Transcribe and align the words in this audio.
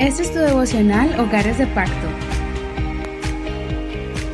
Este 0.00 0.24
es 0.24 0.32
tu 0.32 0.40
devocional 0.40 1.20
Hogares 1.20 1.56
de 1.56 1.68
Pacto. 1.68 2.08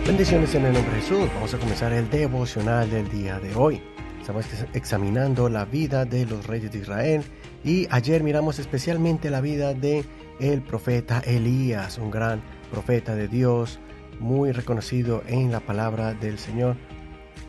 Bendiciones 0.07 0.55
en 0.55 0.65
el 0.65 0.73
nombre 0.73 0.95
de 0.95 1.01
Jesús. 1.03 1.29
Vamos 1.35 1.53
a 1.53 1.59
comenzar 1.59 1.93
el 1.93 2.09
devocional 2.09 2.89
del 2.89 3.11
día 3.11 3.39
de 3.39 3.55
hoy. 3.55 3.83
Estamos 4.19 4.47
examinando 4.73 5.51
la 5.51 5.67
vida 5.67 6.07
de 6.07 6.25
los 6.25 6.47
reyes 6.47 6.73
de 6.73 6.79
Israel 6.79 7.23
y 7.63 7.87
ayer 7.91 8.23
miramos 8.23 8.59
especialmente 8.59 9.29
la 9.29 9.43
vida 9.43 9.75
de 9.75 10.07
el 10.41 10.63
profeta 10.63 11.21
Elías, 11.21 11.99
un 11.99 12.11
gran 12.11 12.41
profeta 12.71 13.15
de 13.15 13.29
Dios, 13.29 13.81
muy 14.19 14.53
reconocido 14.53 15.23
en 15.27 15.53
la 15.53 15.61
palabra 15.61 16.15
del 16.15 16.39
Señor, 16.39 16.77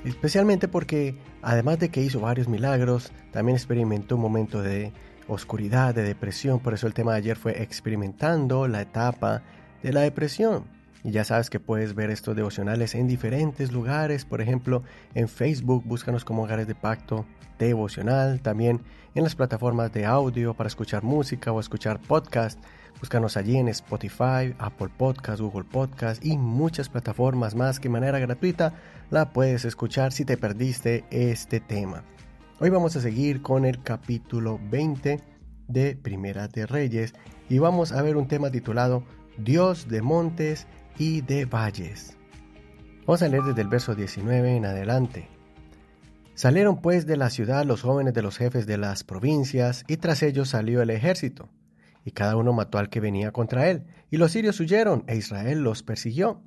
especialmente 0.04 0.68
porque 0.68 1.16
además 1.42 1.80
de 1.80 1.90
que 1.90 2.02
hizo 2.02 2.20
varios 2.20 2.50
milagros, 2.50 3.14
también 3.32 3.56
experimentó 3.56 4.18
un 4.18 4.22
momento 4.22 4.62
de 4.62 4.92
oscuridad, 5.32 5.96
de 5.96 6.04
depresión, 6.04 6.60
por 6.60 6.74
eso 6.74 6.88
el 6.88 6.94
tema 6.94 7.14
de 7.14 7.20
ayer 7.20 7.38
fue 7.38 7.62
experimentando 7.62 8.68
la 8.68 8.82
etapa 8.82 9.42
de 9.82 9.94
la 9.94 10.02
depresión. 10.02 10.66
Y 11.04 11.12
ya 11.12 11.24
sabes 11.24 11.50
que 11.50 11.60
puedes 11.60 11.96
ver 11.96 12.12
estos 12.12 12.36
devocionales 12.36 12.94
en 12.94 13.08
diferentes 13.08 13.72
lugares, 13.72 14.26
por 14.26 14.42
ejemplo 14.42 14.84
en 15.16 15.28
Facebook, 15.28 15.84
búscanos 15.86 16.26
como 16.26 16.44
Hogares 16.44 16.68
de 16.68 16.76
Pacto 16.76 17.26
Devocional, 17.58 18.42
también 18.42 18.82
en 19.16 19.24
las 19.24 19.36
plataformas 19.36 19.92
de 19.92 20.06
audio 20.06 20.54
para 20.54 20.68
escuchar 20.68 21.04
música 21.04 21.52
o 21.52 21.60
escuchar 21.60 22.00
podcast, 22.00 22.60
búscanos 23.00 23.36
allí 23.36 23.58
en 23.58 23.68
Spotify, 23.70 24.54
Apple 24.60 24.90
Podcast, 24.96 25.42
Google 25.42 25.64
Podcast 25.64 26.24
y 26.24 26.38
muchas 26.38 26.90
plataformas 26.90 27.56
más 27.56 27.80
que 27.80 27.88
de 27.88 27.94
manera 27.94 28.20
gratuita 28.20 28.74
la 29.10 29.32
puedes 29.32 29.66
escuchar 29.66 30.12
si 30.12 30.24
te 30.24 30.38
perdiste 30.38 31.06
este 31.10 31.60
tema. 31.60 32.04
Hoy 32.64 32.70
vamos 32.70 32.96
a 32.96 33.02
seguir 33.02 33.42
con 33.42 33.66
el 33.66 33.82
capítulo 33.82 34.60
20 34.70 35.20
de 35.68 35.96
Primera 35.96 36.48
de 36.48 36.68
Reyes 36.68 37.12
y 37.50 37.58
vamos 37.58 37.92
a 37.92 38.04
ver 38.04 38.18
un 38.18 38.28
tema 38.28 38.52
titulado 38.52 39.04
Dios 39.40 39.88
de 39.88 40.04
montes 40.04 40.68
y 41.00 41.22
de 41.22 41.46
valles. 41.46 42.16
Vamos 43.08 43.24
a 43.24 43.30
leer 43.30 43.42
desde 43.46 43.64
el 43.64 43.68
verso 43.68 43.96
19 43.96 44.58
en 44.58 44.66
adelante. 44.68 45.28
Salieron 46.36 46.82
pues 46.82 47.08
de 47.08 47.18
la 47.18 47.32
ciudad 47.32 47.66
los 47.66 47.82
jóvenes 47.82 48.14
de 48.14 48.22
los 48.22 48.38
jefes 48.38 48.68
de 48.68 48.78
las 48.78 49.04
provincias, 49.04 49.84
y 49.88 49.98
tras 49.98 50.22
ellos 50.22 50.50
salió 50.50 50.84
el 50.84 50.92
ejército, 50.92 51.50
y 52.06 52.12
cada 52.12 52.36
uno 52.36 52.54
mató 52.54 52.78
al 52.78 52.90
que 52.90 53.00
venía 53.00 53.32
contra 53.32 53.72
él, 53.72 53.86
y 54.12 54.18
los 54.18 54.34
sirios 54.34 54.60
huyeron, 54.60 55.04
e 55.08 55.16
Israel 55.16 55.64
los 55.64 55.82
persiguió. 55.82 56.44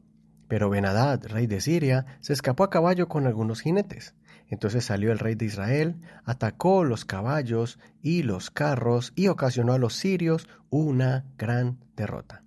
Pero 0.46 0.70
Benadad, 0.70 1.24
rey 1.26 1.48
de 1.48 1.60
Siria, 1.60 2.06
se 2.20 2.34
escapó 2.34 2.62
a 2.62 2.70
caballo 2.70 3.08
con 3.08 3.26
algunos 3.26 3.62
jinetes. 3.62 4.14
Entonces 4.48 4.84
salió 4.84 5.10
el 5.10 5.18
rey 5.18 5.34
de 5.34 5.46
Israel, 5.46 5.96
atacó 6.24 6.84
los 6.84 7.04
caballos 7.04 7.78
y 8.02 8.22
los 8.22 8.50
carros 8.50 9.12
y 9.16 9.28
ocasionó 9.28 9.72
a 9.72 9.78
los 9.78 9.94
sirios 9.94 10.48
una 10.70 11.24
gran 11.38 11.78
derrota. 11.96 12.42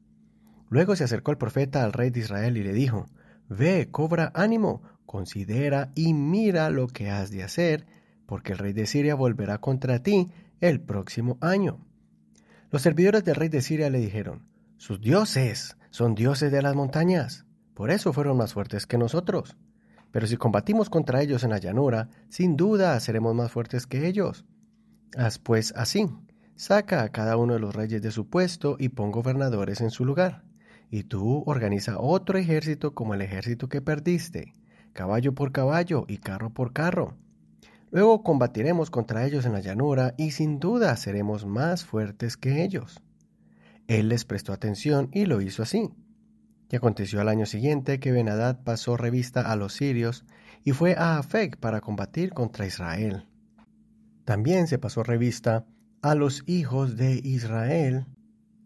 Luego 0.70 0.96
se 0.96 1.04
acercó 1.04 1.32
el 1.32 1.38
profeta 1.38 1.84
al 1.84 1.94
rey 1.94 2.10
de 2.10 2.20
Israel 2.20 2.58
y 2.58 2.64
le 2.64 2.74
dijo, 2.74 3.08
Ve, 3.50 3.88
cobra 3.90 4.32
ánimo, 4.36 4.82
considera 5.06 5.92
y 5.96 6.14
mira 6.14 6.70
lo 6.70 6.88
que 6.88 7.10
has 7.10 7.32
de 7.32 7.44
hacer, 7.44 7.86
porque 8.26 8.52
el 8.52 8.58
rey 8.60 8.74
de 8.74 8.86
Siria 8.86 9.16
volverá 9.16 9.60
contra 9.60 10.04
ti 10.04 10.30
el 10.60 10.82
próximo 10.82 11.38
año. 11.42 11.80
Los 12.70 12.82
servidores 12.82 13.24
del 13.24 13.36
rey 13.36 13.48
de 13.48 13.62
Siria 13.62 13.90
le 13.90 14.00
dijeron, 14.00 14.50
Sus 14.76 15.00
dioses 15.00 15.78
son 15.90 16.14
dioses 16.14 16.52
de 16.52 16.62
las 16.62 16.76
montañas, 16.76 17.46
por 17.74 17.90
eso 17.90 18.12
fueron 18.12 18.38
más 18.38 18.54
fuertes 18.54 18.86
que 18.86 18.98
nosotros. 18.98 19.56
Pero 20.18 20.26
si 20.26 20.36
combatimos 20.36 20.90
contra 20.90 21.22
ellos 21.22 21.44
en 21.44 21.52
la 21.52 21.60
llanura, 21.60 22.10
sin 22.28 22.56
duda 22.56 23.00
seremos 23.00 23.36
más 23.36 23.52
fuertes 23.52 23.86
que 23.86 24.08
ellos. 24.08 24.46
Haz 25.16 25.38
pues 25.38 25.76
así, 25.76 26.08
saca 26.56 27.04
a 27.04 27.10
cada 27.10 27.38
uno 27.38 27.54
de 27.54 27.60
los 27.60 27.76
reyes 27.76 28.02
de 28.02 28.10
su 28.10 28.28
puesto 28.28 28.78
y 28.80 28.90
pon 28.90 29.12
gobernadores 29.12 29.80
en 29.80 29.92
su 29.92 30.06
lugar 30.06 30.44
y 30.90 31.04
tú 31.04 31.44
organiza 31.46 32.00
otro 32.00 32.40
ejército 32.40 32.96
como 32.96 33.14
el 33.14 33.22
ejército 33.22 33.70
que 33.70 33.80
perdiste, 33.80 34.54
caballo 34.92 35.36
por 35.36 35.52
caballo 35.52 36.06
y 36.08 36.18
carro 36.18 36.50
por 36.52 36.74
carro. 36.74 37.16
Luego 37.92 38.24
combatiremos 38.24 38.90
contra 38.90 39.24
ellos 39.24 39.46
en 39.46 39.54
la 39.54 39.60
llanura 39.60 40.16
y 40.18 40.32
sin 40.32 40.60
duda 40.60 40.98
seremos 40.98 41.46
más 41.46 41.86
fuertes 41.86 42.38
que 42.38 42.64
ellos. 42.64 43.04
Él 43.86 44.10
les 44.10 44.26
prestó 44.26 44.52
atención 44.52 45.10
y 45.14 45.28
lo 45.28 45.42
hizo 45.42 45.62
así. 45.62 45.92
Y 46.70 46.76
aconteció 46.76 47.22
al 47.22 47.30
año 47.30 47.46
siguiente 47.46 48.00
que 48.00 48.12
Benadad 48.12 48.64
pasó 48.64 48.98
revista 48.98 49.52
a 49.52 49.56
los 49.56 49.74
sirios 49.74 50.26
y 50.64 50.72
fue 50.72 50.96
a 50.98 51.18
Afec 51.18 51.58
para 51.58 51.82
combatir 51.82 52.34
contra 52.34 52.66
Israel. 52.66 53.28
También 54.26 54.68
se 54.68 54.78
pasó 54.78 55.04
revista 55.04 55.66
a 56.02 56.14
los 56.14 56.44
hijos 56.46 56.98
de 56.98 57.22
Israel 57.24 58.06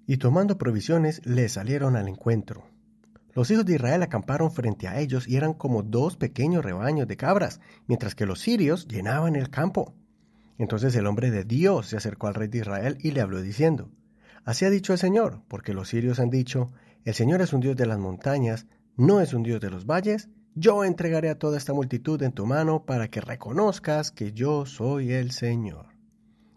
y 0.08 0.18
tomando 0.18 0.58
provisiones 0.58 1.22
le 1.26 1.48
salieron 1.48 1.96
al 1.96 2.08
encuentro. 2.08 2.66
Los 3.34 3.50
hijos 3.50 3.66
de 3.66 3.76
Israel 3.76 4.04
acamparon 4.04 4.52
frente 4.52 4.88
a 4.88 5.00
ellos 5.00 5.28
y 5.28 5.38
eran 5.38 5.54
como 5.54 5.84
dos 5.84 6.18
pequeños 6.18 6.66
rebaños 6.66 7.08
de 7.08 7.16
cabras, 7.16 7.62
mientras 7.88 8.14
que 8.14 8.26
los 8.26 8.42
sirios 8.42 8.88
llenaban 8.88 9.36
el 9.36 9.50
campo. 9.50 9.94
Entonces 10.58 10.96
el 10.96 11.08
hombre 11.08 11.32
de 11.32 11.46
Dios 11.46 11.88
se 11.88 11.98
acercó 11.98 12.28
al 12.28 12.34
rey 12.34 12.50
de 12.50 12.58
Israel 12.58 12.98
y 13.00 13.12
le 13.12 13.22
habló 13.22 13.42
diciendo, 13.42 13.90
Así 14.44 14.66
ha 14.66 14.70
dicho 14.70 14.94
el 14.94 15.00
Señor, 15.00 15.42
porque 15.48 15.74
los 15.74 15.90
sirios 15.90 16.20
han 16.20 16.30
dicho, 16.30 16.72
El 17.06 17.14
Señor 17.14 17.42
es 17.42 17.54
un 17.54 17.62
Dios 17.62 17.76
de 17.76 17.86
las 17.86 18.00
montañas, 18.00 18.68
no 18.98 19.22
es 19.22 19.34
un 19.34 19.44
Dios 19.44 19.60
de 19.62 19.70
los 19.70 19.86
valles, 19.86 20.30
yo 20.56 20.84
entregaré 20.84 21.30
a 21.30 21.40
toda 21.40 21.58
esta 21.58 21.74
multitud 21.74 22.22
en 22.24 22.34
tu 22.34 22.46
mano 22.46 22.86
para 22.86 23.08
que 23.08 23.22
reconozcas 23.22 24.12
que 24.12 24.34
yo 24.34 24.66
soy 24.66 25.14
el 25.14 25.32
Señor. 25.32 25.86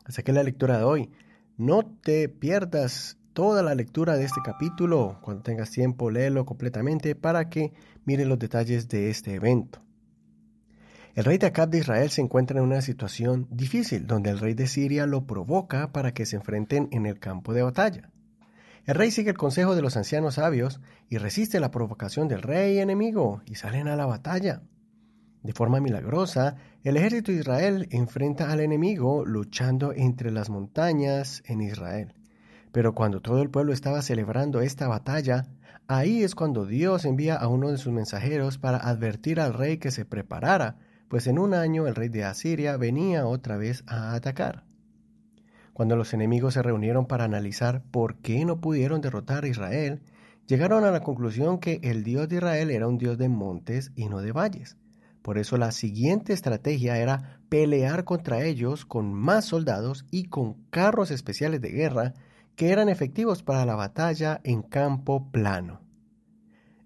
Hasta 0.05 0.22
que 0.22 0.33
la 0.33 0.43
lectura 0.43 0.78
de 0.78 0.84
hoy. 0.84 1.11
No 1.56 1.84
te 1.84 2.28
pierdas 2.28 3.17
toda 3.33 3.62
la 3.62 3.77
lectura 3.77 4.16
de 4.16 4.25
este 4.25 4.41
capítulo. 4.45 5.21
Cuando 5.22 5.45
tengas 5.45 5.71
tiempo, 5.71 6.11
léelo 6.11 6.45
completamente 6.45 7.15
para 7.15 7.49
que 7.49 7.72
mire 8.05 8.25
los 8.25 8.39
detalles 8.39 8.89
de 8.89 9.11
este 9.11 9.34
evento. 9.34 9.81
El 11.14 11.25
rey 11.25 11.38
de 11.38 11.47
Acab 11.47 11.70
de 11.70 11.78
Israel 11.78 12.10
se 12.10 12.22
encuentra 12.22 12.58
en 12.58 12.64
una 12.64 12.80
situación 12.80 13.47
difícil, 13.48 14.08
donde 14.08 14.30
el 14.30 14.41
rey 14.41 14.54
de 14.54 14.66
Siria 14.66 15.06
lo 15.06 15.28
provoca 15.28 15.92
para 15.92 16.12
que 16.12 16.26
se 16.26 16.34
enfrenten 16.34 16.88
en 16.91 17.06
el 17.06 17.20
campo 17.20 17.54
de 17.54 17.62
batalla. 17.62 18.10
El 18.84 18.97
rey 18.97 19.12
sigue 19.12 19.30
el 19.30 19.38
consejo 19.38 19.76
de 19.76 19.82
los 19.82 19.97
ancianos 19.97 20.34
sabios 20.34 20.80
y 21.08 21.19
resiste 21.19 21.60
la 21.60 21.70
provocación 21.70 22.26
del 22.26 22.42
rey 22.42 22.80
enemigo 22.80 23.42
y 23.47 23.54
salen 23.54 23.86
a 23.86 23.94
la 23.94 24.06
batalla. 24.06 24.62
De 25.44 25.53
forma 25.53 25.80
milagrosa, 25.80 26.56
el 26.82 26.97
ejército 26.97 27.30
de 27.30 27.38
Israel 27.38 27.86
enfrenta 27.92 28.50
al 28.50 28.58
enemigo 28.58 29.24
luchando 29.24 29.92
entre 29.92 30.32
las 30.32 30.50
montañas 30.50 31.44
en 31.47 31.60
Israel. 31.60 32.14
Pero 32.72 32.92
cuando 32.92 33.20
todo 33.20 33.41
el 33.41 33.50
pueblo 33.50 33.72
estaba 33.72 34.03
celebrando 34.03 34.62
esta 34.62 34.88
batalla, 34.88 35.47
ahí 35.86 36.24
es 36.24 36.34
cuando 36.34 36.66
Dios 36.66 37.04
envía 37.04 37.36
a 37.36 37.47
uno 37.47 37.70
de 37.70 37.78
sus 37.78 37.92
mensajeros 37.92 38.58
para 38.58 38.78
advertir 38.78 39.38
al 39.38 39.54
rey 39.54 39.78
que 39.78 39.92
se 39.92 40.04
preparara, 40.04 40.76
pues 41.09 41.26
en 41.26 41.38
un 41.38 41.54
año 41.54 41.87
el 41.87 41.94
rey 41.94 42.09
de 42.09 42.25
Asiria 42.25 42.76
venía 42.76 43.26
otra 43.26 43.56
vez 43.56 43.84
a 43.87 44.15
atacar. 44.15 44.65
Cuando 45.72 45.97
los 45.97 46.15
enemigos 46.15 46.54
se 46.54 46.62
reunieron 46.62 47.06
para 47.06 47.25
analizar 47.25 47.82
por 47.91 48.16
qué 48.19 48.44
no 48.44 48.60
pudieron 48.60 49.00
derrotar 49.00 49.44
a 49.44 49.48
Israel, 49.48 50.03
llegaron 50.47 50.84
a 50.84 50.91
la 50.91 51.00
conclusión 51.00 51.59
que 51.59 51.81
el 51.82 52.04
Dios 52.04 52.28
de 52.28 52.37
Israel 52.37 52.70
era 52.70 52.87
un 52.87 52.98
Dios 52.98 53.19
de 53.19 53.28
montes 53.28 53.92
y 53.97 54.09
no 54.09 54.20
de 54.20 54.32
valles. 54.32 54.76
Por 55.22 55.38
eso 55.38 55.56
la 55.56 55.72
siguiente 55.72 56.32
estrategia 56.32 56.98
era 56.98 57.41
pelear 57.48 58.04
contra 58.04 58.44
ellos 58.44 58.84
con 58.84 59.12
más 59.12 59.47
soldados 59.47 60.04
y 60.10 60.25
con 60.25 60.54
carros 60.71 61.10
especiales 61.10 61.60
de 61.60 61.71
guerra 61.71 62.15
que 62.56 62.71
eran 62.71 62.88
efectivos 62.88 63.42
para 63.42 63.65
la 63.65 63.75
batalla 63.75 64.41
en 64.44 64.62
campo 64.62 65.31
plano. 65.32 65.84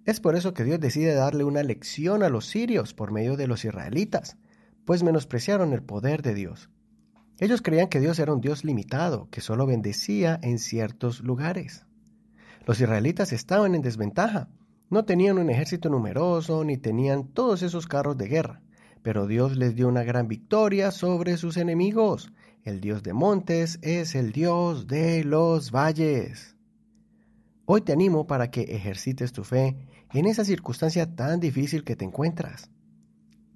Es 0.08 0.20
por 0.20 0.36
eso 0.36 0.54
que 0.54 0.64
Dios 0.64 0.80
decide 0.80 1.12
darle 1.12 1.44
una 1.44 1.62
lección 1.62 2.22
a 2.22 2.30
los 2.30 2.46
sirios 2.46 2.94
por 2.94 3.12
medio 3.12 3.36
de 3.36 3.46
los 3.46 3.66
israelitas, 3.66 4.38
pues 4.86 5.02
menospreciaron 5.02 5.74
el 5.74 5.82
poder 5.82 6.22
de 6.22 6.32
Dios. 6.32 6.70
Ellos 7.38 7.60
creían 7.60 7.88
que 7.88 8.00
Dios 8.00 8.18
era 8.18 8.32
un 8.32 8.40
Dios 8.40 8.64
limitado, 8.64 9.28
que 9.30 9.42
solo 9.42 9.66
bendecía 9.66 10.40
en 10.42 10.58
ciertos 10.58 11.20
lugares. 11.20 11.84
Los 12.64 12.80
israelitas 12.80 13.34
estaban 13.34 13.74
en 13.74 13.82
desventaja, 13.82 14.48
no 14.88 15.04
tenían 15.04 15.36
un 15.36 15.50
ejército 15.50 15.90
numeroso 15.90 16.64
ni 16.64 16.78
tenían 16.78 17.28
todos 17.28 17.60
esos 17.62 17.86
carros 17.86 18.16
de 18.16 18.28
guerra, 18.28 18.62
pero 19.02 19.26
Dios 19.26 19.58
les 19.58 19.74
dio 19.74 19.88
una 19.88 20.04
gran 20.04 20.26
victoria 20.26 20.90
sobre 20.90 21.36
sus 21.36 21.58
enemigos 21.58 22.32
el 22.68 22.82
Dios 22.82 23.02
de 23.02 23.14
montes 23.14 23.78
es 23.80 24.14
el 24.14 24.32
Dios 24.32 24.86
de 24.86 25.24
los 25.24 25.70
valles. 25.70 26.57
Hoy 27.70 27.82
te 27.82 27.92
animo 27.92 28.26
para 28.26 28.50
que 28.50 28.62
ejercites 28.62 29.32
tu 29.32 29.44
fe 29.44 29.76
en 30.14 30.24
esa 30.24 30.42
circunstancia 30.42 31.14
tan 31.14 31.38
difícil 31.38 31.84
que 31.84 31.96
te 31.96 32.06
encuentras. 32.06 32.70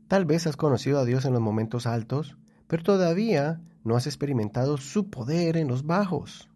Tal 0.07 0.27
vez 0.27 0.47
has 0.47 0.59
conocido 0.59 0.99
a 0.99 1.07
Dios 1.07 1.25
en 1.25 1.33
los 1.33 1.41
momentos 1.41 1.87
altos, 1.87 2.37
pero 2.67 2.83
todavía 2.83 3.63
no 3.85 3.97
has 3.97 4.07
experimentado 4.07 4.77
su 4.77 5.09
poder 5.09 5.57
en 5.57 5.67
los 5.67 5.87
bajos. 5.87 6.51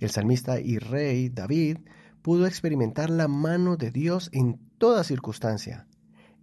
El 0.00 0.08
salmista 0.08 0.58
y 0.58 0.78
rey 0.78 1.28
David 1.28 1.80
pudo 2.22 2.46
experimentar 2.46 3.10
la 3.10 3.28
mano 3.28 3.76
de 3.76 3.90
Dios 3.90 4.30
en 4.32 4.58
toda 4.78 5.04
circunstancia. 5.04 5.86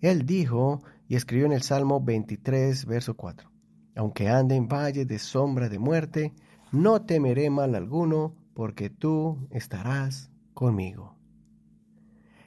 Él 0.01 0.27
dijo 0.27 0.83
y 1.07 1.15
escribió 1.15 1.47
en 1.47 1.53
el 1.53 1.63
Salmo 1.63 1.99
23, 1.99 2.85
verso 2.85 3.15
4. 3.15 3.49
Aunque 3.95 4.29
ande 4.29 4.53
en 4.53 4.67
valle 4.67 5.05
de 5.05 5.17
sombra 5.17 5.67
de 5.67 5.79
muerte, 5.79 6.35
no 6.71 7.01
temeré 7.01 7.49
mal 7.49 7.73
alguno, 7.73 8.35
porque 8.55 8.89
tú 8.89 9.47
estarás 9.51 10.31
conmigo. 10.53 11.15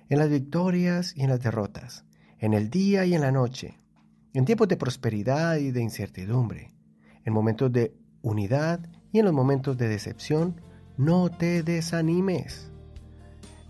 En 0.08 0.19
las 0.19 0.31
victorias 0.31 1.14
y 1.14 1.22
en 1.22 1.28
las 1.28 1.40
derrotas, 1.40 2.06
en 2.38 2.55
el 2.55 2.70
día 2.70 3.05
y 3.05 3.14
en 3.14 3.20
la 3.20 3.31
noche, 3.31 3.76
en 4.32 4.46
tiempos 4.46 4.69
de 4.69 4.78
prosperidad 4.78 5.56
y 5.56 5.70
de 5.70 5.82
incertidumbre, 5.82 6.72
en 7.25 7.32
momentos 7.34 7.70
de 7.70 7.94
unidad 8.22 8.81
y 9.12 9.19
en 9.19 9.26
los 9.26 9.34
momentos 9.34 9.76
de 9.76 9.88
decepción, 9.88 10.60
no 10.96 11.31
te 11.31 11.62
desanimes. 11.62 12.72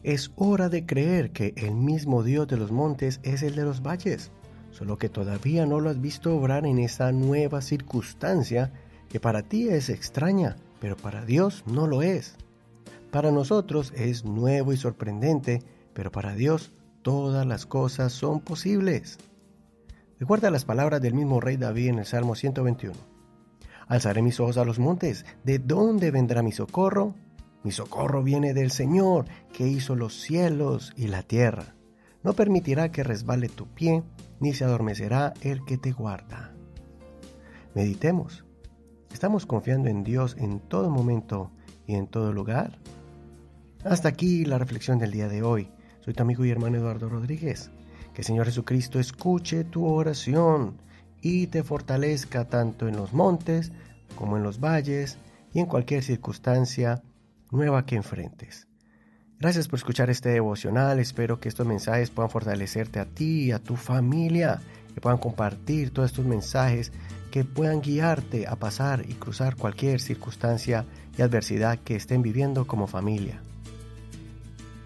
Es 0.05 0.31
hora 0.37 0.69
de 0.69 0.87
creer 0.87 1.33
que 1.33 1.55
el 1.57 1.75
mismo 1.75 2.23
Dios 2.23 2.47
de 2.47 2.57
los 2.57 2.71
montes 2.71 3.19
es 3.25 3.43
el 3.43 3.57
de 3.57 3.65
los 3.65 3.83
valles, 3.83 4.31
solo 4.71 4.97
que 4.97 5.09
todavía 5.09 5.67
no 5.67 5.81
lo 5.81 5.91
has 5.91 6.01
visto 6.01 6.37
obrar 6.37 6.67
en 6.67 6.79
esa 6.79 7.11
nueva 7.11 7.63
circunstancia 7.63 8.73
que 9.09 9.21
para 9.21 9.43
ti 9.43 9.69
es 9.69 9.89
extraña, 9.89 10.57
pero 10.81 10.97
para 10.97 11.25
Dios 11.25 11.65
no 11.67 11.87
lo 11.87 12.03
es. 12.03 12.37
Para 13.11 13.31
nosotros 13.31 13.93
es 13.97 14.25
nuevo 14.25 14.73
y 14.73 14.77
sorprendente, 14.77 15.63
pero 15.95 16.13
para 16.13 16.35
Dios 16.35 16.73
todas 17.03 17.47
las 17.47 17.67
cosas 17.67 18.13
son 18.13 18.41
posibles. 18.41 19.19
Recuerda 20.19 20.51
las 20.51 20.65
palabras 20.65 21.01
del 21.01 21.15
mismo 21.15 21.41
rey 21.41 21.57
David 21.57 21.89
en 21.89 21.99
el 22.01 22.07
Salmo 22.07 22.35
121. 22.35 22.95
Alzaré 23.87 24.21
mis 24.21 24.39
ojos 24.41 24.59
a 24.59 24.65
los 24.65 24.79
montes. 24.79 25.25
¿De 25.45 25.59
dónde 25.59 26.11
vendrá 26.11 26.43
mi 26.43 26.53
socorro? 26.53 27.15
Mi 27.63 27.73
socorro 27.73 28.23
viene 28.23 28.53
del 28.53 28.71
Señor, 28.71 29.25
que 29.53 29.67
hizo 29.67 29.97
los 29.97 30.21
cielos 30.21 30.93
y 30.97 31.07
la 31.07 31.23
tierra. 31.23 31.75
No 32.23 32.35
permitirá 32.35 32.91
que 32.91 33.05
resbale 33.05 33.49
tu 33.49 33.67
pie, 33.67 34.03
ni 34.41 34.53
se 34.53 34.65
adormecerá 34.65 35.33
el 35.41 35.65
que 35.65 35.79
te 35.79 35.93
guarda. 35.93 36.53
Meditemos. 37.75 38.45
¿Estamos 39.13 39.47
confiando 39.47 39.89
en 39.89 40.05
Dios 40.05 40.37
en 40.39 40.61
todo 40.61 40.91
momento 40.91 41.51
y 41.87 41.95
en 41.95 42.07
todo 42.07 42.33
lugar? 42.33 42.79
Hasta 43.85 44.09
aquí 44.09 44.45
la 44.45 44.59
reflexión 44.59 44.99
del 44.99 45.11
día 45.11 45.29
de 45.29 45.43
hoy. 45.43 45.71
Soy 46.01 46.15
tu 46.15 46.23
amigo 46.23 46.45
y 46.45 46.51
hermano 46.51 46.77
Eduardo 46.77 47.09
Rodríguez. 47.09 47.71
Que 48.15 48.23
Señor 48.23 48.47
Jesucristo 48.47 48.99
escuche 48.99 49.65
tu 49.65 49.87
oración 49.87 50.77
y 51.21 51.49
te 51.49 51.63
fortalezca 51.63 52.49
tanto 52.49 52.89
en 52.89 52.97
los 52.97 53.13
montes 53.13 53.73
como 54.15 54.37
en 54.37 54.43
los 54.43 54.61
valles 54.61 55.19
y 55.53 55.61
en 55.61 55.67
cualquier 55.67 56.03
circunstancia 56.03 57.03
nueva 57.51 57.87
que 57.87 57.97
enfrentes. 57.97 58.69
Gracias 59.41 59.69
por 59.69 59.79
escuchar 59.79 60.11
este 60.11 60.31
devocional. 60.31 60.99
Espero 60.99 61.39
que 61.39 61.49
estos 61.49 61.67
mensajes 61.67 62.11
puedan 62.11 62.31
fortalecerte 62.31 62.99
a 62.99 63.05
ti 63.05 63.45
y 63.45 63.53
a 63.53 63.61
tu 63.61 63.77
familia, 63.77 64.61
que 64.95 65.01
puedan 65.01 65.19
compartir 65.19 65.93
todos 65.93 66.11
estos 66.11 66.27
mensajes, 66.27 66.93
que 67.31 67.45
puedan 67.45 67.81
guiarte 67.81 68.47
a 68.47 68.57
pasar 68.57 69.07
y 69.09 69.15
cruzar 69.15 69.57
cualquier 69.57 70.01
circunstancia 70.01 70.85
y 71.17 71.23
adversidad 71.23 71.79
que 71.79 71.97
estén 71.97 72.21
viviendo 72.23 72.67
como 72.67 72.87
familia. 72.87 73.41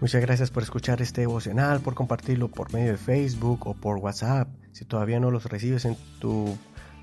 Muchas 0.01 0.21
gracias 0.21 0.49
por 0.51 0.63
escuchar 0.63 1.01
este 1.01 1.21
devocional, 1.21 1.79
por 1.79 1.93
compartirlo 1.93 2.49
por 2.49 2.73
medio 2.73 2.91
de 2.91 2.97
Facebook 2.97 3.65
o 3.67 3.73
por 3.73 3.95
WhatsApp. 3.97 4.49
Si 4.73 4.83
todavía 4.83 5.21
no 5.21 5.31
los 5.31 5.45
recibes 5.45 5.85
en 5.85 5.95
tu 6.19 6.57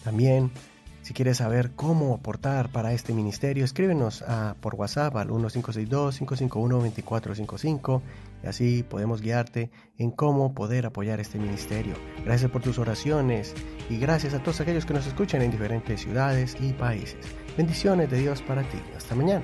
También 0.04 0.52
si 1.04 1.14
quieres 1.14 1.38
saber 1.38 1.72
cómo 1.76 2.16
aportar 2.16 2.70
para 2.70 2.94
este 2.94 3.14
ministerio, 3.14 3.64
escríbenos 3.66 4.24
por 4.62 4.76
WhatsApp 4.76 5.16
al 5.18 5.28
1562-551-2455 5.30 8.02
y 8.44 8.48
así 8.48 8.84
podemos 8.84 9.22
guiarte 9.22 9.70
en 9.98 10.12
cómo 10.12 10.54
poder 10.54 10.86
apoyar 10.86 11.20
este 11.20 11.38
ministerio. 11.38 11.96
Gracias 12.26 12.50
por 12.50 12.62
tus 12.62 12.80
oraciones 12.80 13.54
y 13.90 13.98
gracias 13.98 14.34
a 14.34 14.40
todos 14.40 14.62
aquellos 14.62 14.86
que 14.86 14.94
nos 14.94 15.06
escuchan 15.06 15.42
en 15.42 15.52
diferentes 15.52 16.00
ciudades 16.02 16.56
y 16.60 16.72
países. 16.74 17.18
Bendiciones 17.58 18.10
de 18.10 18.20
Dios 18.20 18.42
para 18.42 18.64
ti. 18.64 18.80
Hasta 18.96 19.14
mañana. 19.14 19.44